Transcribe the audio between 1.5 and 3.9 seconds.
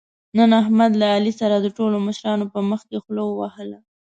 د ټولو مشرانو په مخکې خوله ووهله.